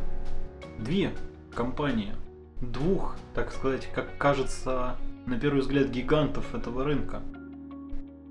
две 0.78 1.12
компании– 1.54 2.12
двух, 2.60 3.16
так 3.34 3.52
сказать, 3.52 3.88
как 3.94 4.16
кажется, 4.18 4.96
на 5.26 5.38
первый 5.38 5.60
взгляд, 5.60 5.88
гигантов 5.88 6.54
этого 6.54 6.84
рынка. 6.84 7.22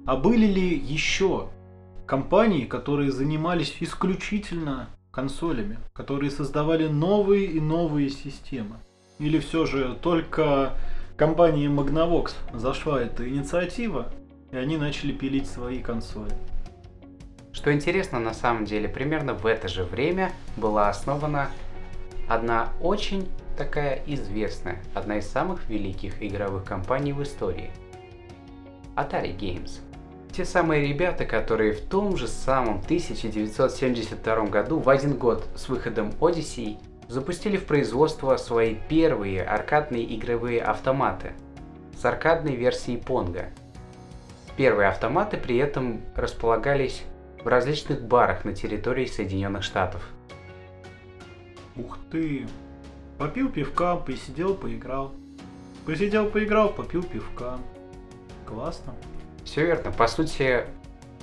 А 0.06 0.16
были 0.16 0.46
ли 0.46 0.78
еще 0.78 1.50
компании, 2.06 2.66
которые 2.66 3.12
занимались 3.12 3.78
исключительно 3.80 4.90
консолями, 5.14 5.78
которые 5.94 6.32
создавали 6.32 6.88
новые 6.88 7.46
и 7.46 7.62
новые 7.62 8.10
системы? 8.10 8.78
Или 9.20 9.40
все 9.40 9.68
же 9.68 9.96
только 10.02 10.76
компании 11.16 11.70
Magnavox 11.70 12.32
зашла 12.54 13.00
эта 13.00 13.30
инициатива, 13.30 14.12
и 14.52 14.58
они 14.58 14.76
начали 14.76 15.12
пилить 15.12 15.48
свои 15.48 15.84
консоли? 15.84 16.34
Что 17.52 17.72
интересно, 17.72 18.20
на 18.20 18.34
самом 18.34 18.66
деле, 18.66 18.90
примерно 18.90 19.36
в 19.36 19.46
это 19.46 19.68
же 19.68 19.84
время 19.84 20.34
была 20.58 20.90
основана 20.90 21.50
одна 22.28 22.70
очень 22.82 23.28
такая 23.56 24.02
известная, 24.08 24.82
одна 24.96 25.20
из 25.20 25.28
самых 25.28 25.70
великих 25.70 26.24
игровых 26.24 26.66
компаний 26.66 27.14
в 27.14 27.22
истории. 27.22 27.70
Atari 28.96 29.38
Games. 29.38 29.80
Те 30.34 30.46
самые 30.46 30.88
ребята, 30.88 31.26
которые 31.26 31.74
в 31.74 31.82
том 31.82 32.18
же 32.18 32.28
самом 32.28 32.80
1972 32.80 34.46
году, 34.48 34.80
в 34.80 34.90
один 34.90 35.16
год 35.16 35.46
с 35.56 35.70
выходом 35.70 36.10
Odyssey, 36.20 36.80
запустили 37.08 37.56
в 37.56 37.66
производство 37.66 38.36
свои 38.38 38.76
первые 38.90 39.44
аркадные 39.44 40.16
игровые 40.16 40.64
автоматы 40.64 41.34
с 41.96 42.04
аркадной 42.04 42.56
версией 42.56 42.98
Понга. 42.98 43.50
Первые 44.58 44.90
автоматы 44.90 45.38
при 45.38 45.58
этом 45.58 46.02
располагались 46.16 47.04
в 47.44 47.48
различных 47.48 48.02
барах 48.02 48.44
на 48.44 48.54
территории 48.54 49.06
Соединенных 49.06 49.62
Штатов. 49.62 50.02
Ух 51.76 52.00
ты! 52.12 52.48
Попил 53.20 53.50
пивка, 53.50 53.98
посидел, 53.98 54.56
поиграл. 54.56 55.14
Посидел, 55.86 56.28
поиграл, 56.28 56.70
попил 56.70 57.04
пивка. 57.04 57.60
Классно. 58.48 58.96
Все 59.46 59.66
верно. 59.66 59.92
По 59.92 60.08
сути, 60.08 60.66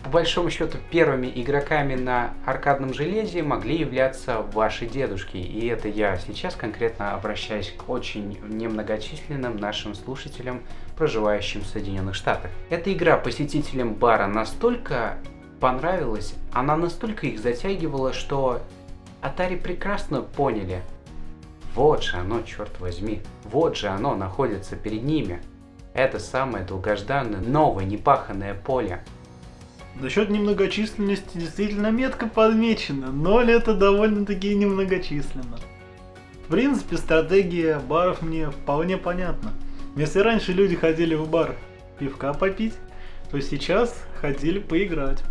по 0.03 0.11
большому 0.11 0.51
счету, 0.51 0.79
первыми 0.91 1.31
игроками 1.35 1.95
на 1.95 2.33
аркадном 2.47 2.95
железе 2.95 3.43
могли 3.43 3.79
являться 3.79 4.41
ваши 4.41 4.87
дедушки. 4.87 5.37
И 5.37 5.67
это 5.67 5.89
я 5.89 6.17
сейчас 6.17 6.55
конкретно 6.55 7.15
обращаюсь 7.15 7.73
к 7.77 7.89
очень 7.89 8.39
немногочисленным 8.49 9.57
нашим 9.57 9.95
слушателям, 9.95 10.63
проживающим 10.97 11.61
в 11.61 11.67
Соединенных 11.67 12.15
Штатах. 12.15 12.51
Эта 12.71 12.93
игра 12.93 13.17
посетителям 13.17 13.95
бара 13.95 14.27
настолько 14.27 15.19
понравилась, 15.61 16.35
она 16.53 16.77
настолько 16.77 17.27
их 17.27 17.39
затягивала, 17.39 18.13
что 18.13 18.63
Atari 19.23 19.61
прекрасно 19.61 20.23
поняли. 20.23 20.83
Вот 21.75 22.03
же 22.03 22.17
оно, 22.17 22.43
черт 22.43 22.81
возьми, 22.81 23.21
вот 23.45 23.77
же 23.77 23.89
оно 23.89 24.15
находится 24.17 24.77
перед 24.77 25.03
ними. 25.03 25.41
Это 25.95 26.19
самое 26.19 26.65
долгожданное, 26.65 27.41
новое, 27.41 27.85
непаханное 27.85 28.55
поле. 28.55 29.03
Насчет 30.01 30.31
немногочисленности 30.31 31.39
действительно 31.39 31.91
метко 31.91 32.27
подмечено, 32.27 33.11
ноль 33.11 33.51
это 33.51 33.75
довольно-таки 33.75 34.55
немногочисленно. 34.55 35.59
В 36.47 36.51
принципе, 36.51 36.97
стратегия 36.97 37.79
баров 37.79 38.23
мне 38.23 38.51
вполне 38.51 38.97
понятна. 38.97 39.53
Если 39.97 40.21
раньше 40.21 40.53
люди 40.53 40.77
ходили 40.77 41.15
в 41.15 41.29
бар 41.29 41.57
пивка 41.99 42.33
попить, 42.33 42.75
то 43.31 43.41
сейчас 43.41 44.03
ходили 44.21 44.59
поиграть. 44.59 45.23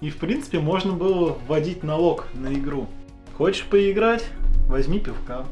И 0.00 0.10
в 0.10 0.16
принципе 0.16 0.58
можно 0.58 0.92
было 0.92 1.38
вводить 1.46 1.82
налог 1.82 2.26
на 2.34 2.52
игру. 2.52 2.88
Хочешь 3.36 3.64
поиграть? 3.64 4.26
Возьми 4.68 4.98
пивка. 4.98 5.44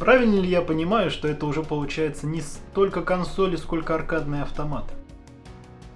Правильно 0.00 0.40
ли 0.40 0.48
я 0.48 0.62
понимаю, 0.62 1.10
что 1.10 1.28
это 1.28 1.44
уже 1.44 1.62
получается 1.62 2.26
не 2.26 2.40
столько 2.40 3.02
консоли, 3.02 3.56
сколько 3.56 3.94
аркадный 3.94 4.40
автомат? 4.40 4.86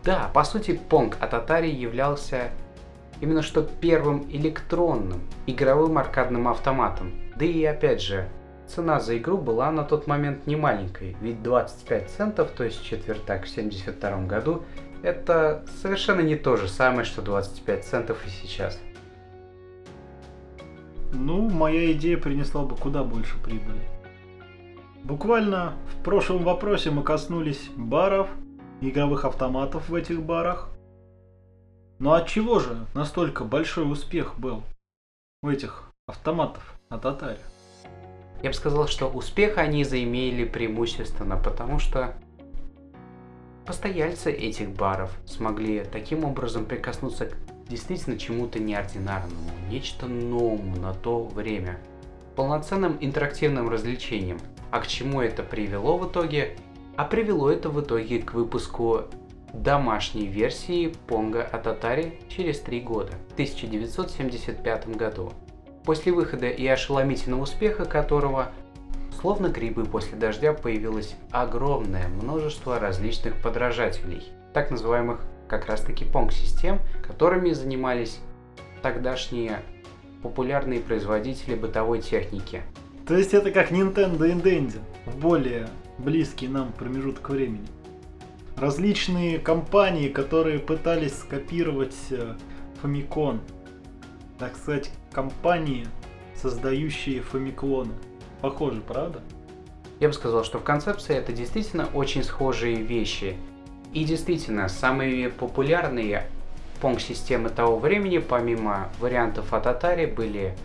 Да, 0.05 0.31
по 0.35 0.45
сути, 0.45 0.79
Pong 0.91 1.17
от 1.19 1.33
Atari 1.33 1.71
являлся 1.71 2.51
именно 3.23 3.41
что 3.41 3.63
первым 3.63 4.31
электронным 4.31 5.23
игровым 5.47 5.97
аркадным 5.97 6.49
автоматом. 6.49 7.15
Да 7.37 7.47
и 7.47 7.65
опять 7.65 8.03
же, 8.03 8.29
цена 8.69 9.01
за 9.01 9.17
игру 9.17 9.39
была 9.39 9.71
на 9.71 9.85
тот 9.85 10.07
момент 10.07 10.47
не 10.47 10.57
маленькой, 10.57 11.17
ведь 11.23 11.43
25 11.43 12.11
центов, 12.11 12.51
то 12.51 12.63
есть 12.65 12.85
четвертак 12.85 13.45
в 13.45 13.49
72 13.49 14.27
году, 14.27 14.65
это 15.03 15.65
совершенно 15.81 16.21
не 16.21 16.37
то 16.37 16.59
же 16.59 16.69
самое, 16.69 17.07
что 17.07 17.23
25 17.23 17.85
центов 17.87 18.19
и 18.27 18.29
сейчас. 18.29 18.79
Ну, 21.15 21.49
моя 21.49 21.91
идея 21.93 22.19
принесла 22.19 22.65
бы 22.65 22.77
куда 22.77 23.03
больше 23.03 23.39
прибыли. 23.43 23.94
Буквально 25.05 25.75
в 25.93 26.03
прошлом 26.03 26.45
вопросе 26.45 26.91
мы 26.91 27.03
коснулись 27.03 27.69
баров, 27.77 28.27
игровых 28.81 29.27
автоматов 29.27 29.91
в 29.91 29.95
этих 29.95 30.23
барах. 30.23 30.71
Но 31.99 32.15
от 32.15 32.27
чего 32.27 32.59
же 32.59 32.87
настолько 32.95 33.45
большой 33.45 33.91
успех 33.91 34.39
был 34.39 34.63
у 35.43 35.51
этих 35.51 35.93
автоматов 36.07 36.75
от 36.89 37.05
Atari? 37.05 37.37
Я 38.43 38.49
бы 38.49 38.55
сказал, 38.55 38.89
что 38.89 39.09
успех 39.09 39.59
они 39.59 39.85
заимели 39.85 40.47
преимущественно, 40.47 41.37
потому 41.37 41.79
что 41.79 42.15
постояльцы 43.67 44.33
этих 44.33 44.71
баров 44.71 45.11
смогли 45.27 45.85
таким 45.85 46.25
образом 46.25 46.65
прикоснуться 46.65 47.27
к 47.27 47.37
действительно 47.69 48.19
чему-то 48.19 48.59
неординарному, 48.59 49.51
нечто 49.69 50.07
новому 50.07 50.77
на 50.81 50.95
то 50.95 51.25
время, 51.25 51.79
полноценным 52.37 52.97
интерактивным 53.03 53.69
развлечением. 53.69 54.39
А 54.75 54.81
к 54.81 54.89
чему 54.89 55.21
это 55.21 55.45
привело 55.45 55.97
в 55.99 56.11
итоге? 56.11 56.57
А 56.97 57.05
привело 57.05 57.49
это 57.49 57.69
в 57.69 57.81
итоге 57.81 58.21
к 58.21 58.35
выпуску 58.35 59.03
домашней 59.53 60.27
версии 60.27 60.93
Понга 61.07 61.45
от 61.45 61.69
Atari 61.69 62.15
через 62.29 62.59
три 62.59 62.81
года, 62.81 63.13
в 63.29 63.35
1975 63.35 64.89
году. 64.97 65.33
После 65.85 66.11
выхода 66.11 66.49
и 66.49 66.67
ошеломительного 66.67 67.43
успеха 67.43 67.85
которого, 67.85 68.51
словно 69.21 69.47
грибы 69.47 69.85
после 69.85 70.19
дождя, 70.19 70.53
появилось 70.53 71.15
огромное 71.31 72.09
множество 72.09 72.81
различных 72.81 73.41
подражателей, 73.41 74.25
так 74.55 74.73
называемых 74.73 75.21
как 75.47 75.67
раз 75.67 75.83
таки 75.83 76.05
Pong-систем, 76.05 76.81
которыми 77.07 77.53
занимались 77.53 78.19
тогдашние 78.83 79.63
популярные 80.21 80.81
производители 80.81 81.55
бытовой 81.55 82.01
техники. 82.01 82.65
То 83.07 83.17
есть 83.17 83.35
это 83.35 83.51
как 83.51 83.71
Nintendo 83.71 84.27
и 84.27 84.33
Dendy, 84.33 84.81
в 85.05 85.19
более 85.19 85.69
близкий 85.99 86.49
нам 86.49 86.73
промежуток 86.73 87.29
времени. 87.29 87.67
Различные 88.57 89.39
компании, 89.39 90.09
которые 90.09 90.59
пытались 90.59 91.19
скопировать 91.19 91.97
э, 92.11 92.35
Famicom, 92.83 93.41
так 94.39 94.57
сказать, 94.57 94.91
компании, 95.13 95.87
создающие 96.35 97.21
фамиклоны. 97.21 97.93
Похоже, 98.41 98.81
правда? 98.81 99.21
Я 100.01 100.09
бы 100.09 100.15
сказал, 100.15 100.43
что 100.43 100.59
в 100.59 100.65
концепции 100.65 101.15
это 101.15 101.33
действительно 101.33 101.89
очень 101.93 102.25
схожие 102.25 102.77
вещи. 102.77 103.37
И 103.93 104.05
действительно, 104.05 104.69
самые 104.69 105.29
популярные 105.29 106.27
Pong-системы 106.81 107.51
того 107.51 107.79
времени, 107.79 108.19
помимо 108.19 108.89
вариантов 108.99 109.53
от 109.53 109.67
Atari, 109.67 110.13
были 110.13 110.57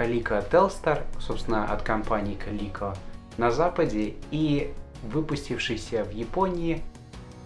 Calico 0.00 0.42
Telstar, 0.50 1.02
собственно, 1.18 1.70
от 1.70 1.82
компании 1.82 2.38
Calico 2.38 2.96
на 3.36 3.50
Западе, 3.50 4.14
и 4.30 4.72
выпустившийся 5.02 6.04
в 6.04 6.12
Японии 6.12 6.82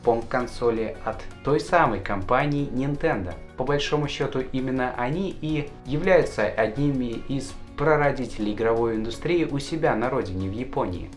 Pong-консоли 0.05 0.97
от 1.05 1.23
той 1.45 1.59
самой 1.59 1.99
компании 1.99 2.69
Nintendo. 2.69 3.35
По 3.57 3.64
большому 3.64 4.07
счету, 4.07 4.40
именно 4.53 4.95
они 4.97 5.37
и 5.40 5.69
являются 5.85 6.47
одними 6.47 7.23
из 7.29 7.53
прародителей 7.77 8.53
игровой 8.53 8.97
индустрии 8.97 9.45
у 9.45 9.59
себя 9.59 9.97
на 9.97 10.09
родине, 10.09 10.49
в 10.49 10.53
Японии 10.53 11.11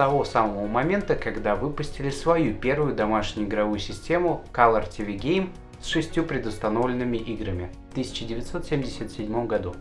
того 0.00 0.24
самого 0.24 0.66
момента, 0.66 1.14
когда 1.14 1.54
выпустили 1.54 2.08
свою 2.08 2.54
первую 2.54 2.94
домашнюю 2.94 3.46
игровую 3.46 3.78
систему 3.78 4.42
Color 4.50 4.88
TV 4.88 5.18
Game 5.18 5.50
с 5.82 5.88
шестью 5.88 6.24
предустановленными 6.24 7.18
играми 7.18 7.70
в 7.90 7.92
1977 7.92 9.46
году. 9.46 9.74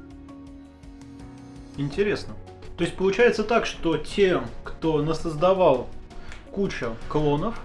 Интересно. 1.79 2.35
То 2.75 2.83
есть 2.83 2.97
получается 2.97 3.45
так, 3.45 3.65
что 3.65 3.97
те, 3.97 4.41
кто 4.65 5.01
насоздавал 5.01 5.87
кучу 6.51 6.97
клонов, 7.07 7.57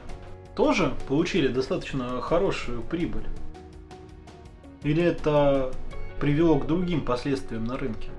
тоже 0.54 0.94
получили 1.08 1.48
достаточно 1.48 2.20
хорошую 2.20 2.82
прибыль? 2.82 3.26
Или 4.84 5.02
это 5.02 5.72
привело 6.20 6.60
к 6.60 6.68
другим 6.68 7.04
последствиям 7.04 7.64
на 7.64 7.76
рынке? 7.76 8.10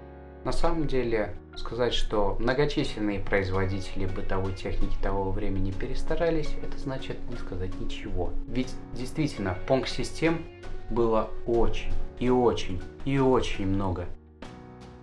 На 0.43 0.51
самом 0.51 0.85
деле, 0.85 1.33
сказать, 1.55 1.93
что 1.93 2.35
многочисленные 2.41 3.21
производители 3.21 4.05
бытовой 4.05 4.53
техники 4.53 4.97
того 5.01 5.31
времени 5.31 5.71
перестарались, 5.71 6.57
это 6.61 6.77
значит 6.77 7.17
не 7.29 7.37
сказать 7.37 7.73
ничего. 7.79 8.33
Ведь 8.49 8.73
действительно, 8.93 9.57
Pong-систем 9.65 10.41
было 10.89 11.29
очень 11.47 11.93
и 12.19 12.29
очень 12.29 12.81
и 13.05 13.17
очень 13.17 13.67
много. 13.67 14.07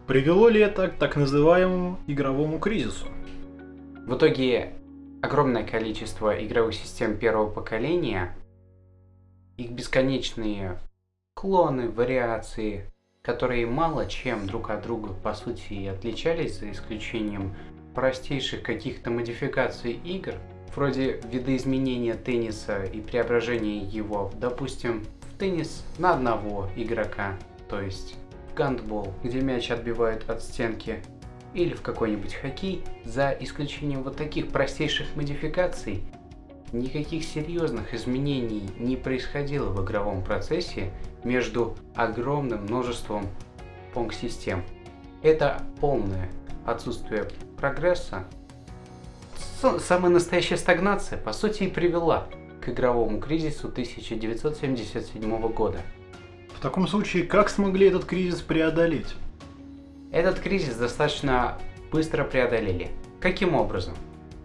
Привело 0.06 0.48
ли 0.48 0.60
это 0.60 0.88
к 0.88 0.98
так 0.98 1.14
называемому 1.14 2.00
игровому 2.08 2.58
кризису? 2.58 3.06
В 4.04 4.16
итоге 4.16 4.72
огромное 5.22 5.64
количество 5.64 6.44
игровых 6.44 6.74
систем 6.74 7.16
первого 7.16 7.48
поколения, 7.48 8.36
их 9.56 9.70
бесконечные 9.70 10.76
клоны, 11.34 11.88
вариации, 11.88 12.90
которые 13.22 13.64
мало 13.66 14.06
чем 14.06 14.48
друг 14.48 14.70
от 14.70 14.82
друга 14.82 15.12
по 15.12 15.34
сути 15.34 15.72
и 15.72 15.86
отличались, 15.86 16.58
за 16.58 16.72
исключением 16.72 17.54
простейших 17.94 18.62
каких-то 18.62 19.12
модификаций 19.12 19.92
игр, 19.92 20.34
вроде 20.74 21.20
видоизменения 21.30 22.14
тенниса 22.14 22.82
и 22.82 23.00
преображения 23.00 23.78
его, 23.78 24.32
допустим, 24.34 25.04
в 25.20 25.38
теннис 25.38 25.84
на 25.98 26.14
одного 26.14 26.68
игрока, 26.74 27.36
то 27.68 27.80
есть 27.80 28.16
гандбол, 28.54 29.12
где 29.22 29.40
мяч 29.40 29.70
отбивают 29.70 30.28
от 30.28 30.42
стенки, 30.42 31.02
или 31.54 31.74
в 31.74 31.82
какой-нибудь 31.82 32.34
хоккей, 32.34 32.82
за 33.04 33.30
исключением 33.40 34.02
вот 34.02 34.16
таких 34.16 34.48
простейших 34.48 35.14
модификаций, 35.16 36.04
никаких 36.72 37.24
серьезных 37.24 37.94
изменений 37.94 38.70
не 38.78 38.96
происходило 38.96 39.68
в 39.68 39.84
игровом 39.84 40.24
процессе 40.24 40.90
между 41.24 41.76
огромным 41.94 42.64
множеством 42.64 43.26
понг-систем. 43.92 44.64
Это 45.22 45.62
полное 45.80 46.30
отсутствие 46.64 47.28
прогресса, 47.58 48.24
самая 49.78 50.10
настоящая 50.10 50.56
стагнация, 50.56 51.18
по 51.18 51.32
сути, 51.32 51.64
и 51.64 51.68
привела 51.68 52.26
к 52.60 52.68
игровому 52.68 53.20
кризису 53.20 53.68
1977 53.68 55.52
года. 55.52 55.80
В 56.62 56.64
таком 56.64 56.86
случае, 56.86 57.24
как 57.24 57.48
смогли 57.48 57.88
этот 57.88 58.04
кризис 58.04 58.40
преодолеть? 58.40 59.16
Этот 60.12 60.38
кризис 60.38 60.76
достаточно 60.76 61.58
быстро 61.90 62.22
преодолели. 62.22 62.92
Каким 63.18 63.56
образом? 63.56 63.94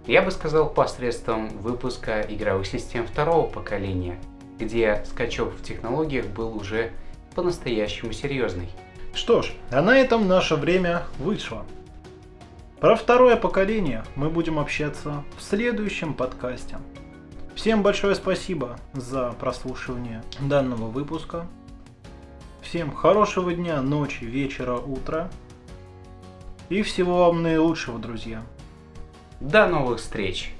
Я 0.08 0.23
бы 0.23 0.32
сказал 0.32 0.67
посредством 0.67 1.49
выпуска 1.60 2.21
игровых 2.21 2.65
систем 2.65 3.06
второго 3.06 3.47
поколения, 3.47 4.19
где 4.58 5.06
скачок 5.06 5.53
в 5.53 5.62
технологиях 5.62 6.25
был 6.25 6.58
уже 6.58 6.89
по-настоящему 7.36 8.12
серьезный. 8.13 8.71
Что 9.13 9.43
ж, 9.43 9.51
а 9.69 9.84
на 9.84 9.95
этом 9.95 10.27
наше 10.27 10.56
время 10.56 11.03
вышло. 11.19 11.67
Про 12.80 12.95
второе 12.95 13.36
поколение 13.36 14.03
мы 14.15 14.32
будем 14.32 14.58
общаться 14.58 15.23
в 15.38 15.43
следующем 15.43 16.15
подкасте. 16.15 16.80
Всем 17.53 17.84
большое 17.84 18.15
спасибо 18.15 18.80
за 18.93 19.34
прослушивание 19.39 20.23
данного 20.39 20.88
выпуска. 20.88 21.45
Всем 22.67 22.93
хорошего 22.93 23.53
дня, 23.53 23.82
ночи, 23.82 24.25
вечера, 24.25 24.75
утра. 24.75 25.32
И 26.67 26.82
всего 26.82 27.27
вам 27.27 27.41
наилучшего, 27.41 27.97
друзья. 27.97 28.43
До 29.39 29.67
новых 29.67 30.01
встреч! 30.01 30.53